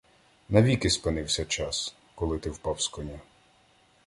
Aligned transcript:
Навіки 0.49 0.89
спинився 0.89 1.45
час, 1.45 1.95
коли 2.15 2.39
ти 2.39 2.49
впав 2.49 2.81
з 2.81 2.87
коня. 2.87 3.19